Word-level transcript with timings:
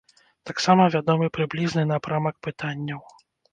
Таксама 0.49 0.87
вядомы 0.95 1.29
прыблізны 1.37 1.85
напрамак 1.93 2.43
пытанняў. 2.51 3.07